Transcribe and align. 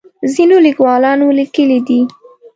ځینو 0.33 0.57
لیکوالانو 0.65 1.25
لیکلي 1.39 1.79
دي. 1.87 1.99